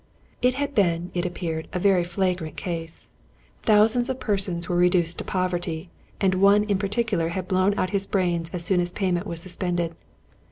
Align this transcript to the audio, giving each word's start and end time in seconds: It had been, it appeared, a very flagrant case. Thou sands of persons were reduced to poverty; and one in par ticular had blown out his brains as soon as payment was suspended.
It 0.41 0.55
had 0.55 0.73
been, 0.73 1.11
it 1.13 1.27
appeared, 1.27 1.67
a 1.73 1.77
very 1.77 2.03
flagrant 2.03 2.57
case. 2.57 3.11
Thou 3.67 3.85
sands 3.85 4.09
of 4.09 4.19
persons 4.19 4.67
were 4.67 4.75
reduced 4.75 5.19
to 5.19 5.23
poverty; 5.23 5.91
and 6.19 6.33
one 6.41 6.63
in 6.63 6.79
par 6.79 6.89
ticular 6.89 7.29
had 7.29 7.47
blown 7.47 7.77
out 7.77 7.91
his 7.91 8.07
brains 8.07 8.49
as 8.49 8.65
soon 8.65 8.79
as 8.81 8.91
payment 8.91 9.27
was 9.27 9.41
suspended. 9.41 9.95